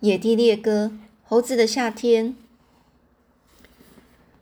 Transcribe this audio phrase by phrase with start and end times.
[0.00, 2.34] 野地猎歌，猴子的夏天。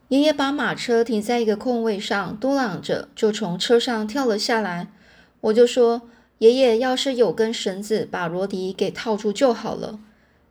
[0.07, 4.87] 爷爷把马车停在一个空位上，嘟囔着就从车上跳了下来。
[5.41, 6.03] 我就说
[6.39, 9.99] ：“爷爷，要是有根绳子把罗迪给套住就好了。”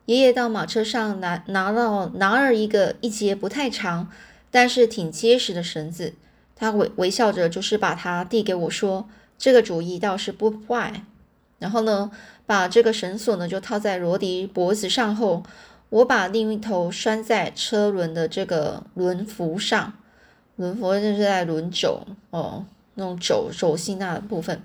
[0.05, 4.11] 爷爷到马车上拿拿到拿了一个一节不太长，
[4.51, 6.13] 但是挺结实的绳子。
[6.55, 11.03] 他微微笑着，就是把它递给我说：“这个主意倒是不坏。”
[11.59, 12.11] 然后呢，
[12.47, 15.43] 把这个绳索呢就套在罗迪脖子上后，
[15.91, 19.95] 我把另一头拴在车轮的这个轮辐上，
[20.57, 24.63] 轮辐就是在轮轴哦，那种轴轴心那部分。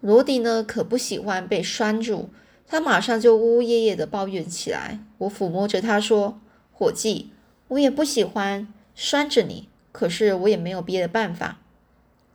[0.00, 2.28] 罗迪呢可不喜欢被拴住，
[2.66, 4.98] 他马上就呜呜咽咽的抱怨起来。
[5.18, 6.40] 我抚摸着他说
[6.74, 7.30] ：“伙计，
[7.68, 8.66] 我也不喜欢
[8.96, 11.58] 拴着你，可是我也没有别的办法。”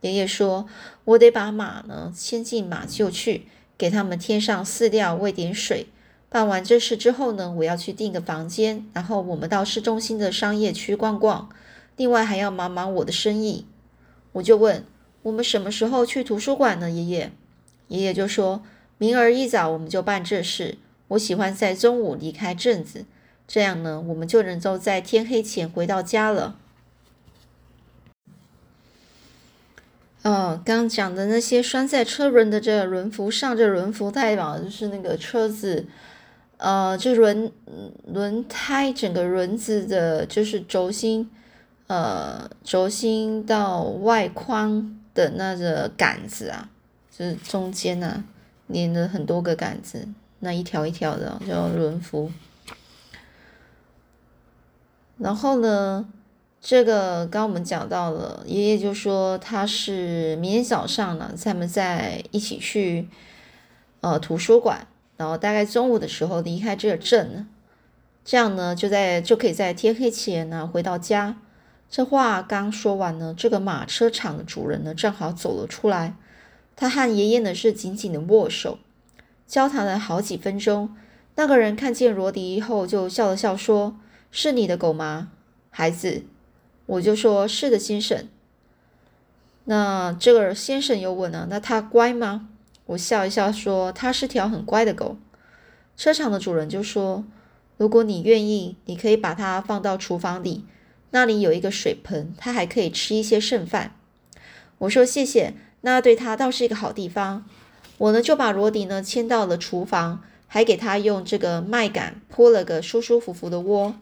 [0.00, 0.66] 爷爷说
[1.04, 5.86] ：“我得把马呢牵进马厩去。”给他们添上饲料，喂点水。
[6.28, 11.48] 办完这事之后呢，我要去订个房间，然后我们到市中心的商业区逛逛。
[11.96, 13.64] 另外还要忙忙我的生意。
[14.32, 14.84] 我就问
[15.22, 16.90] 我们什么时候去图书馆呢？
[16.90, 17.32] 爷爷，
[17.88, 18.62] 爷爷就说
[18.98, 20.76] 明儿一早我们就办这事。
[21.08, 23.06] 我喜欢在中午离开镇子，
[23.46, 26.56] 这样呢，我们就能够在天黑前回到家了。
[30.22, 35.86] 哦，刚讲的那些拴在车轮的这轮辐上，这轮辐代表就是那个车子，
[36.56, 37.50] 呃，这轮
[38.04, 41.30] 轮胎整个轮子的，就是轴心，
[41.86, 46.68] 呃，轴心到外框的那个杆子啊，
[47.16, 48.24] 就是中间呢
[48.66, 50.08] 连了很多个杆子，
[50.40, 52.30] 那一条一条的叫轮辐。
[55.16, 56.08] 然后呢？
[56.60, 63.08] 这个刚我们讲到了，爷爷就说他是明天早上呢，咱们再一起去
[64.00, 64.86] 呃图书馆，
[65.16, 67.48] 然后大概中午的时候离开这个镇，
[68.24, 71.36] 这样呢就在就可以在天黑前呢回到家。
[71.88, 76.16] 这话刚说完呢，这个马车厂的主人呢正好走了出来，
[76.76, 78.78] 他和爷爷呢是紧紧的握手，
[79.46, 80.94] 交谈了好几分钟。
[81.36, 83.96] 那个人看见罗迪后就笑了笑说
[84.32, 85.30] ：“是你的狗吗，
[85.70, 86.24] 孩子？”
[86.88, 88.26] 我就说是的，先生。
[89.64, 92.48] 那这个先生又问了：“那他乖吗？”
[92.86, 95.18] 我笑一笑说：“他是条很乖的狗。”
[95.98, 97.24] 车厂的主人就说
[97.76, 100.64] ：“如果你愿意，你可以把它放到厨房里，
[101.10, 103.94] 那里有一个水盆，它还可以吃一些剩饭。”
[104.78, 107.44] 我说：“谢谢，那对它倒是一个好地方。”
[107.98, 113.94] 我呢就把罗迪呢牵到了厨房，还给他用这个麦秆铺了个舒舒服服的窝。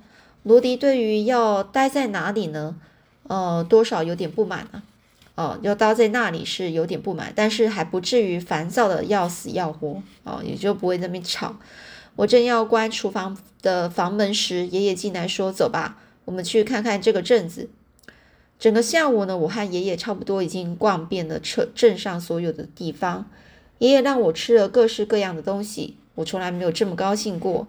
[0.47, 2.77] 罗迪对于要待在哪里呢？
[3.27, 4.81] 呃，多少有点不满呢。
[5.34, 11.57] 哦，要待在那里是有点不满，但是还不至于烦躁的要死要活哦，也就不会那边吵。
[12.15, 17.69] 我正要关厨房的房门时，爷爷进来说：“走吧，我们去看看这个镇子。”
[18.57, 23.28] 整个下午呢，我和爷爷差不多已经逛遍了车镇上所有的地方。
[23.78, 27.67] 爷爷让我吃了各式各样的东西，我从来没有这么高兴过。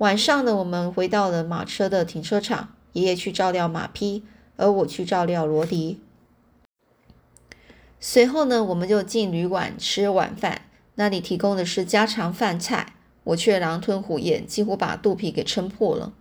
[0.00, 4.22] 晚上呢，我们回到了马车的停车场，爷爷去照料马匹，
[4.56, 6.00] 而我去照料罗迪。
[8.00, 10.62] 随后呢，我们就进旅馆吃晚饭，
[10.94, 12.94] 那里提供的是家常饭菜，
[13.24, 16.14] 我却狼吞虎咽，几乎把肚皮给撑破了。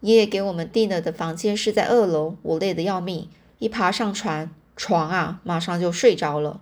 [0.00, 3.30] 爷爷给我们订了的房间是在二楼，我累得要命，
[3.60, 6.60] 一爬上床，床啊，马上就睡着了。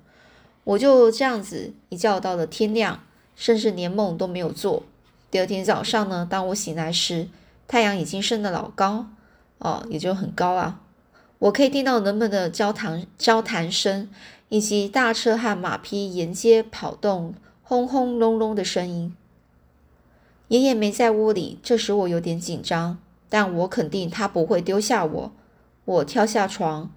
[0.62, 3.02] 我就这样子一觉到了天亮，
[3.34, 4.84] 甚至连梦都没有做。
[5.30, 7.28] 第二天早上呢，当我醒来时，
[7.66, 9.06] 太阳已经升得老高，
[9.58, 10.80] 哦，也就很高啊。
[11.38, 14.08] 我可以听到人们的交谈、交谈声，
[14.48, 19.14] 以及大车和马匹沿街跑动、轰轰隆隆的声音。
[20.48, 25.32] 爷爷没在屋里，这使我有点紧张，但我肯定他不会丢下我。
[25.84, 26.90] 我跳下床，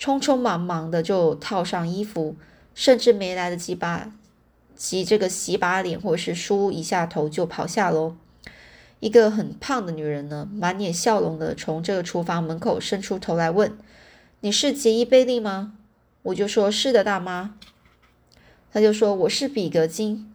[0.00, 2.34] 匆匆忙忙的就套上衣服，
[2.74, 4.10] 甚至没来得及把。
[4.78, 8.16] 洗这个洗把脸，或者是梳一下头就跑下楼。
[9.00, 13.76] 一个很胖的女人呢，满脸笑容的从这个厨房门口伸出头来问
[14.40, 15.74] ：“你是杰伊·贝利吗？”
[16.22, 17.54] 我就说：“是的，大妈。”
[18.72, 20.32] 他就说：“我是比格金。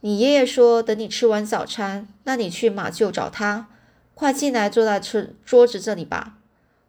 [0.00, 3.68] 你爷爷说等你吃完早餐，那你去马厩找他。
[4.14, 6.38] 快进来，坐在桌桌子这里吧。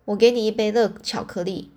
[0.06, 1.69] 我给你一杯热巧克力。”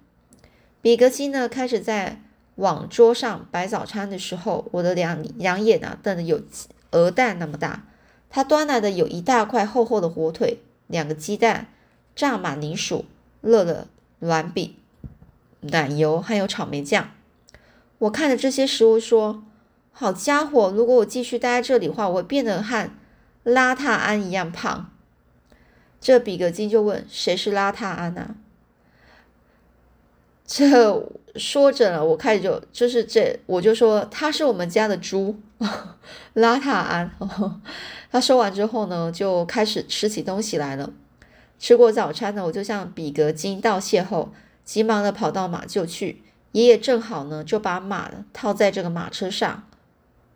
[0.81, 2.23] 比格金呢，开始在。
[2.57, 6.41] 往桌上摆早餐的时候，我的两两眼啊瞪得有
[6.91, 7.85] 鹅蛋那么大。
[8.29, 10.59] 他端来的有一大块厚厚的火腿，
[10.89, 11.69] 两个鸡蛋，
[12.15, 13.05] 炸马铃薯，
[13.41, 13.87] 热的
[14.19, 14.75] 软饼，
[15.61, 17.11] 奶油，还有草莓酱。
[17.99, 19.45] 我看着这些食物说
[19.93, 22.91] ：“好家伙，如果我继续待在这里的话，我会变得和
[23.45, 24.91] 邋遢安一样胖。
[26.01, 28.35] 这比格金就问：“谁是邋遢安啊？”
[30.47, 35.37] 这说着了，我开始就就是这，我就说他是我们家的猪，
[36.35, 37.11] 邋遢安。
[38.13, 40.93] 他说完之后呢，就开始吃起东西来了。
[41.59, 44.33] 吃过早餐呢，我就向比格金道谢后，
[44.65, 46.23] 急忙的跑到马厩去。
[46.53, 49.65] 爷爷正好呢，就把马套在这个马车上，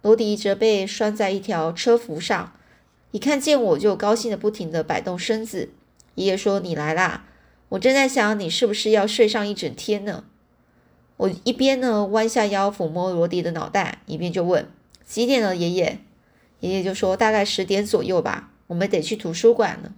[0.03, 2.53] 罗迪则被拴在一条车扶上。
[3.13, 5.71] 一看见我就高兴的不停的摆动身子。
[6.17, 7.25] 爷爷说：“你来啦！
[7.71, 10.25] 我正在想你是不是要睡上一整天呢。”
[11.17, 14.69] 我一边呢弯下腰抚摸罗迪的脑袋，一边就问
[15.05, 15.99] ：“几点了，爷爷？”
[16.61, 19.93] 爷爷就说：“大概十点左右吧，我们得去图书馆了。”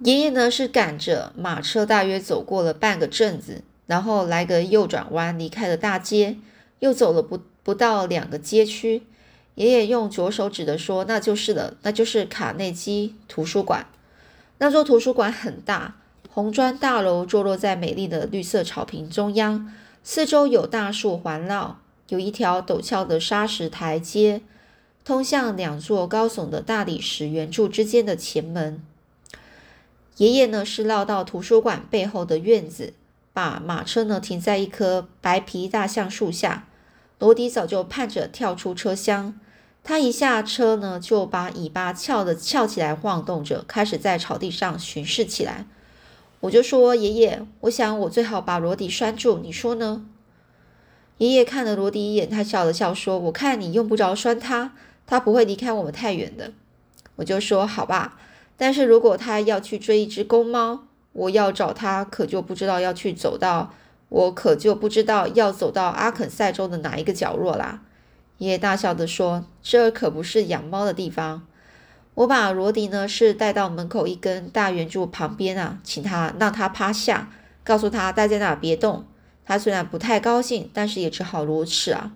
[0.00, 6.36] 爷爷呢是赶着马车，大约走过了半个镇子，然后来个右转弯，离开了大街，
[6.80, 9.02] 又走了不不到两个街区。
[9.54, 13.86] 爷爷用左手指的说：“那就是了，那就是卡内基图书馆。
[14.58, 15.96] 那座图书馆很大，
[16.30, 19.72] 红砖大楼坐落在美丽的绿色草坪中央，
[20.02, 24.42] 四周有大树环绕，有一条陡峭的砂石台阶，
[25.04, 28.80] 通向两座高耸的大理石圆柱之间的前门。
[30.18, 32.94] 爷爷呢是绕到图书馆背后的院子，
[33.32, 36.68] 把马车呢停在一棵白皮大橡树下。
[37.18, 39.38] 罗迪早就盼着跳出车厢。”
[39.86, 45.66] 他一下车呢，就把尾巴翘的翘起来晃动着，开始在草地上巡视起来。
[46.40, 50.06] 我就说：“爷爷，我想我最好把罗迪拴住，你说呢？”
[51.18, 54.72] 爷爷看了罗迪一眼，他笑了笑说：“我看你用不着拴他，
[55.06, 56.52] 他不会离开我们太远的。”
[57.16, 58.18] 我就说：“好吧，
[58.56, 63.74] 但是如果他要去追一只公猫，我要找他，可就不知道要去走到，
[64.08, 67.82] 我可就不知道要走到阿肯塞州的哪一个角落啦。”
[68.38, 71.46] 爷爷大笑的说：“这可不是养猫的地方。
[72.14, 77.30] 我把罗迪呢是带到门口一根大圆柱旁边啊，请他让他趴下，
[77.62, 79.04] 告诉他待在那别动。
[79.44, 82.12] 他虽然不太高兴，但是也只好如此啊。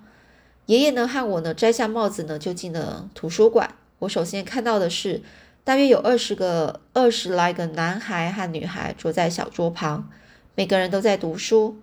[0.66, 3.74] 爷爷呢和我呢摘下帽子呢，就进了图书馆。
[4.00, 5.22] 我首先看到的是，
[5.64, 10.08] 大约有二十个、二十来个男孩和女孩坐在小桌旁，
[10.54, 11.80] 每个人都在读书。”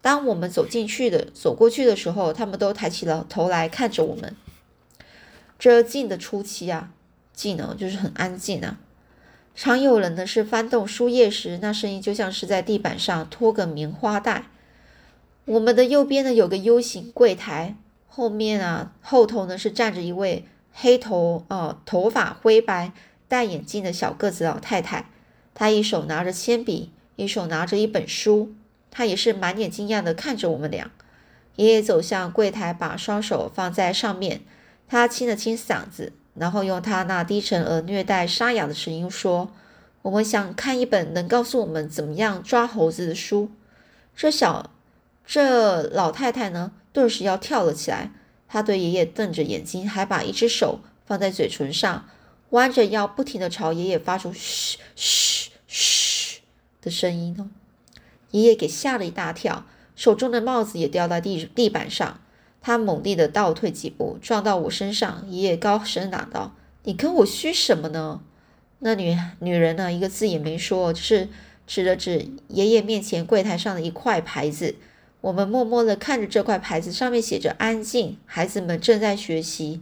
[0.00, 4.34] 当我们走进去的、走过去的时候，他们都抬起了头来看着我们。
[5.58, 6.90] 这静的初期啊，
[7.32, 8.78] 静呢就是很安静啊。
[9.56, 14.44] 常有人呢是翻动书页时，那声音就像是在地板上拖个棉花袋。
[15.46, 17.74] 我们的右边呢有个 U 型柜台，
[18.06, 22.92] 后面啊后头呢是站着一位黑头啊头发灰白、
[23.26, 25.06] 戴眼镜的小个子老太太，
[25.54, 28.54] 她一手拿着铅笔，一手拿着一本书。
[28.90, 30.90] 他也是满脸惊讶的看着我们俩。
[31.56, 34.42] 爷爷走向柜台，把双手放在上面。
[34.86, 39.52] 他清了清嗓子，然后用他那低沉而略带沙哑的声音说
[40.02, 43.50] ：“我们想看一本能告诉我们怎么样抓猴子的书。”
[44.16, 44.70] 这小
[45.26, 48.12] 这老太太呢，顿时要跳了起来。
[48.48, 52.08] 她对爷爷瞪着眼睛，还把一只手放在嘴唇上，
[52.50, 56.40] 弯着腰，不停的朝爷爷发出“嘘嘘嘘”
[56.80, 57.50] 的声音呢。
[58.30, 59.64] 爷爷给吓了一大跳，
[59.96, 62.20] 手中的帽子也掉到地地板上。
[62.60, 65.24] 他猛地的倒退几步，撞到我身上。
[65.30, 66.54] 爷爷高声嚷道
[66.84, 68.20] ：“你跟我嘘什么呢？”
[68.80, 71.28] 那女女人呢，一个字也没说，只是
[71.66, 74.74] 指了指爷爷面前柜台上的一块牌子。
[75.20, 79.80] 我们默默的看着这块牌子，上面写着“安静，孩子们正在学习。”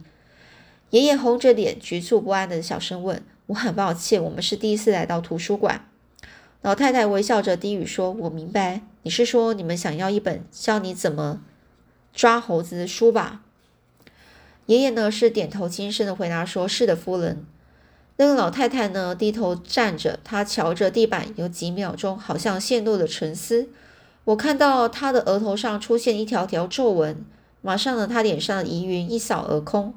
[0.91, 5.85] 爷爷红着脸，局促不安的小声问：“我很抱歉，我们是第一次来到图书馆。”
[6.61, 11.41] 老太太微笑着低语说：“我明白，你是说你们想要一本教你怎么
[12.13, 13.41] 抓猴子的书吧？”
[14.65, 17.45] 爷爷呢是点头轻声的回答说：“是的，夫人。”
[18.17, 23.69] 那个老太太呢低头站着，她瞧着地板，有几秒钟好像陷入了沉思。
[24.25, 27.23] 我看到她的额头上出现一条条皱纹，
[27.61, 29.93] 马上呢，她脸上的疑云一扫而空。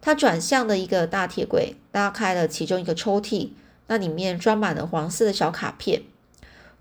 [0.00, 3.48] 她转向了一个大铁柜，拉开了其中一个抽屉。
[3.88, 6.02] 那里面装满了黄色的小卡片，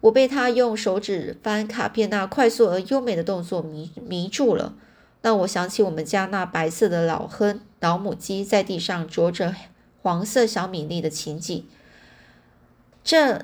[0.02, 4.74] 我被他用手指翻卡片那快速而优美的动作迷迷住了。
[5.22, 9.56] 让我想起我们家那白色的老亨老母鸡在地上啄着
[10.02, 11.66] 黄色小米粒的情景。
[13.04, 13.44] 这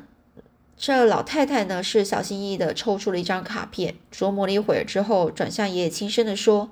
[0.77, 6.71] 这老太太呢，是小心翼翼的抽出了一张卡片，琢磨了一会儿之后，转向爷爷轻声的说：“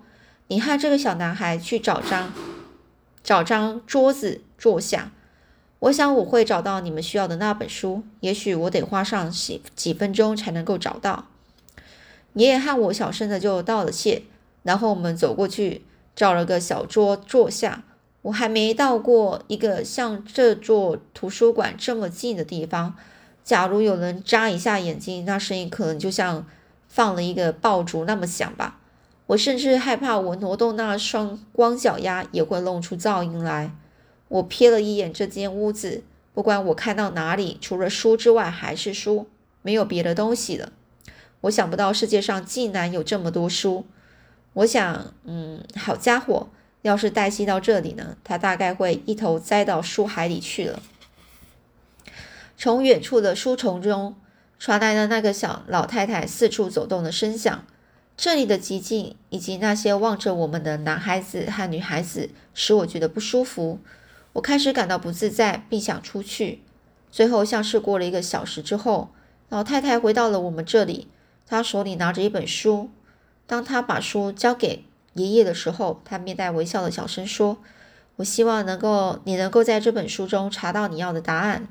[0.49, 2.33] 你和这个小男孩去找张
[3.23, 5.11] 找张桌子坐下。”
[5.79, 11.25] 我想我会找到你们需要的那本书，也许我得花上几几分钟才能够找到。
[12.33, 14.23] 爷爷和我小声的就道了谢，
[14.63, 15.83] 然后我们走过去
[16.15, 17.83] 找了个小桌坐下。
[18.23, 22.93] 我还没到过一个像这座图书馆这么近的地方。
[23.45, 26.45] 假如有人眨一下眼睛，那声音可能就像
[26.89, 28.77] 放了一个爆竹那么响吧。
[29.27, 33.71] 我甚至害怕，我挪动那双光脚丫也会弄出噪音来。
[34.29, 39.27] 我瞥了一眼这间屋子，不管我看到哪里，除了书之外还是书，
[39.61, 40.71] 没有别的东西了。
[41.41, 43.85] 我想不到世界上竟然有这么多书。
[44.53, 46.49] 我想，嗯，好家伙，
[46.81, 50.81] 要是黛西到这里呢，他大概会一头栽到书海里去了。
[52.57, 54.15] 从远处的书丛中
[54.57, 57.65] 传来了那个小老太太四处走动的声响。
[58.17, 63.79] 这里的寂静以及那些望着我们的男孩子和女孩子，使我觉得不舒服。
[64.33, 66.61] 我开始感到不自在，并想出去。
[67.11, 69.09] 最后，像是过了一个小时之后，
[69.49, 71.07] 老太太回到了我们这里。
[71.47, 72.89] 她手里拿着一本书。
[73.47, 77.57] 当她把书交给爷爷的时候，她面带微笑的小声说
[78.17, 81.67] ：“我希望能够，你能够在这本书中查到你要的答案。”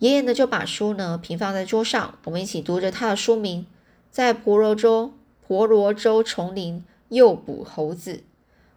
[0.00, 2.18] 爷爷呢，就把书呢平放在桌上。
[2.24, 3.66] 我们一起读着他的书名：
[4.10, 5.14] 在婆罗洲
[5.46, 8.22] 婆罗洲丛林诱捕猴子。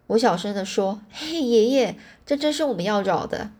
[0.08, 1.96] 我小声地说：“嘿，爷爷，
[2.26, 3.52] 这正是我们要找的。”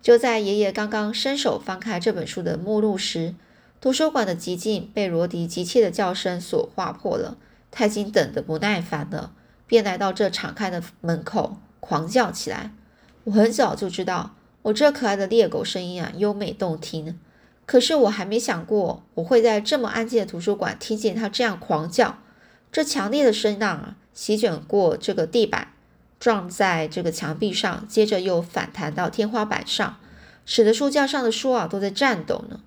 [0.00, 3.34] 就在爷爷刚刚伸手翻开这本书的目录时，
[3.80, 7.36] 图书馆的寂静被罗迪急切的叫声所划破了。
[7.70, 9.32] 他已经等得不耐烦了，
[9.66, 12.72] 便来到这敞开的门口，狂叫起来。
[13.24, 17.18] 我很早就知道，我这可爱的猎狗声音啊，优美动听。
[17.66, 22.18] 可是我还没想过，我会在这么安静的图书馆听见它这样狂叫。
[22.72, 23.96] 这强烈的声浪啊！
[24.20, 25.68] 席卷过这个地板，
[26.18, 29.96] 撞在这个墙壁上，接着又反弹到天花板上，
[30.44, 32.58] 使得书架上的书啊都在颤抖呢。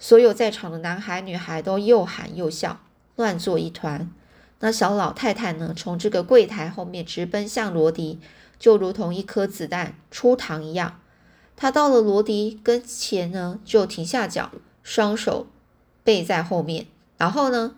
[0.00, 2.80] 所有在场的男孩女孩都又喊又笑，
[3.14, 4.10] 乱作一团。
[4.58, 8.18] 那小老太太呢，从这个柜台后面直奔向罗迪，
[8.58, 11.00] 就如同一颗子弹出膛一样。
[11.54, 14.50] 她到了罗迪跟前呢，就停下脚，
[14.82, 15.46] 双手
[16.02, 17.76] 背在后面，然后呢，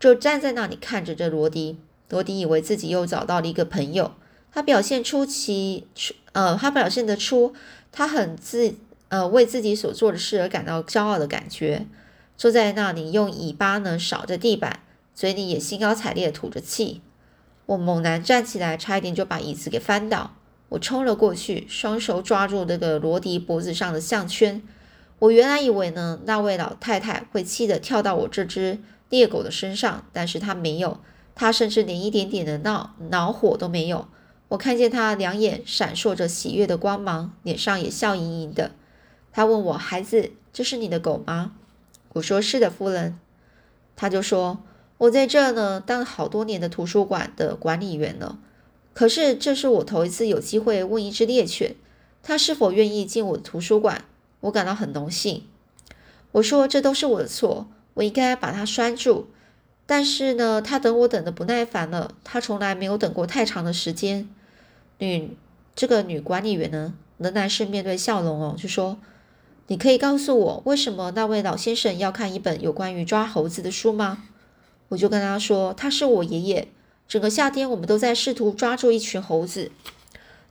[0.00, 1.78] 就站在那里看着这罗迪。
[2.12, 4.12] 罗迪以为自己又找到了一个朋友，
[4.52, 7.54] 他表现出其出，呃，他表现得出
[7.90, 8.74] 他很自，
[9.08, 11.86] 呃，为自己所做的事而感到骄傲的感觉。
[12.36, 14.80] 坐在那里，用尾巴呢扫着地板，
[15.14, 17.00] 嘴里也兴高采烈吐着气。
[17.64, 20.34] 我猛然站起来，差一点就把椅子给翻倒。
[20.68, 24.60] 我冲了过去，双手抓住那个罗迪脖子上的项圈。
[25.18, 28.78] 我原来以为呢，那位老太太会气得跳到我这只
[29.08, 31.00] 猎狗的身上，但是她没有。
[31.34, 34.08] 他甚至连一点点的恼恼火都没有。
[34.48, 38.72] 我看见他两眼闪烁着喜悦的光芒，脸上也笑盈盈的。
[39.32, 41.52] 他问我：“孩子，这是你的狗吗？”
[42.14, 43.18] 我说：“是的，夫人。”
[43.96, 44.62] 他就说
[44.98, 48.38] ：“我在这儿呢，当了好多年的图书馆的管理员了。
[48.92, 51.74] 可是这是我头一次有机会问一只猎犬，
[52.22, 54.04] 它是否愿意进我的图书馆。
[54.40, 55.44] 我感到很荣幸。”
[56.32, 59.28] 我说：“这都是我的错，我应该把它拴住。”
[59.92, 62.14] 但是呢，他等我等的不耐烦了。
[62.24, 64.26] 他从来没有等过太长的时间。
[64.96, 65.36] 女
[65.76, 68.96] 这个女管理员呢，仍然是面对笑容哦，就说
[69.68, 74.24] ：“你可以告诉我，为什么那位老先生要看一本有关于抓猴子的书吗？”
[74.88, 76.68] 我就跟他说：“他是我爷爷。
[77.06, 79.70] 整个夏天我们都在试图抓住一群猴子，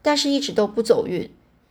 [0.04, 1.22] 但是一直都不走运。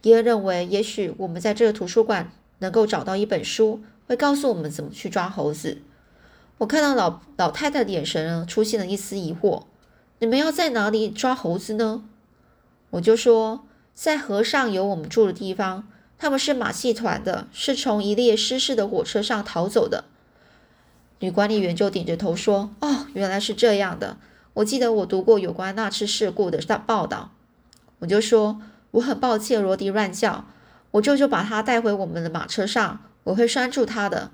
[0.03, 5.83] 爷爷认为，也许我们在这个图书馆能够找到一本书，会告诉我们怎么去抓猴子。”
[6.61, 9.62] 我看到老老太太的眼神呢，出现了一丝疑惑。
[10.19, 12.05] 你们要在哪里抓猴子呢？
[12.90, 13.64] 我就说
[13.95, 15.88] 在河上有我们住的地方。
[16.19, 20.05] 他们是马戏团的，是从一列失事的火车上逃走的。
[21.21, 24.19] 女管理员就点着头说：“哦，原来是这样的。
[24.52, 27.31] 我记得我读过有关那次事故的大报道。”
[28.00, 28.61] 我就说
[28.93, 30.45] ：“我很抱歉，罗迪乱叫。
[30.90, 34.31] 我舅舅把他带回我们的马车上，我会拴住他的。”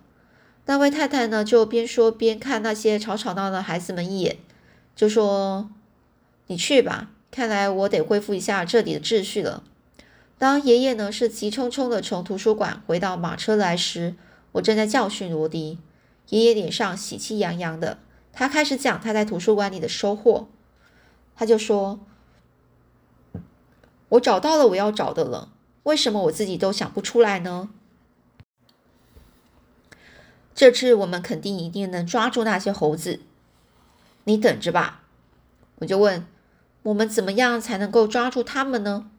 [0.66, 4.37] 那位太太呢，就边说边看那些吵吵闹闹的孩子们一眼，
[4.94, 5.70] 就说
[6.49, 9.62] ：“你去吧，看来我得恢复一下这里的秩序了。”
[10.38, 14.16] 当爷爷呢是急匆匆的从图书馆回到马车来时，
[14.52, 15.78] 我正在教训罗迪。
[16.30, 17.99] 爷爷脸上喜气洋洋的，
[18.32, 20.49] 他开始讲他在图书馆里的收获。
[21.37, 22.00] 他就说
[24.11, 25.50] ：“我找到了我要找的了，
[25.85, 27.68] 为什么我自己都想不出来呢？”
[30.56, 33.20] 这次我们肯定一定能抓住那些猴子，
[34.25, 35.02] 你等着吧。
[35.80, 36.26] 我就问，
[36.82, 39.10] 我们怎么样才能够抓住他们呢？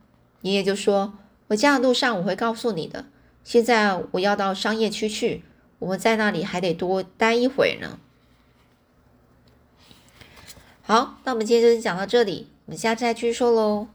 [0.42, 1.14] 爷爷就说，
[1.48, 3.06] 回家的路上我会告诉你的。
[3.44, 5.44] 现在我要到商业区去，
[5.78, 8.00] 我们在那里还得多待一会呢。
[10.82, 13.88] 好，那我们今天就讲到这里，我们下次再继续说喽。